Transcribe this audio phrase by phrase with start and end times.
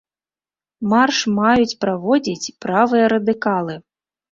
[0.93, 3.81] Марш маюць праводзіць правыя радыкалы.